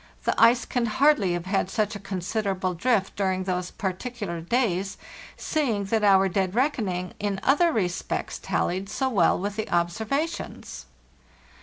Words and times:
The 0.23 0.33
ice 0.41 0.65
can 0.65 0.87
hardly 0.87 1.33
have 1.33 1.45
had 1.45 1.69
such 1.69 1.95
a 1.95 1.99
considerable 1.99 2.73
drift 2.73 3.15
during 3.15 3.43
those 3.43 3.69
particular 3.69 4.41
days, 4.41 4.97
seeing 5.37 5.85
that 5.85 6.03
our 6.03 6.27
dead 6.27 6.55
reckoning 6.55 7.13
in 7.19 7.39
other 7.43 7.71
respects 7.71 8.39
tallied 8.41 8.89
so 8.89 9.09
well 9.09 9.37
with 9.37 9.57
the 9.57 9.69
observations. 9.69 10.87